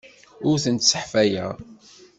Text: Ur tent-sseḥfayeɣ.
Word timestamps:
Ur 0.49 0.57
tent-sseḥfayeɣ. 0.63 1.51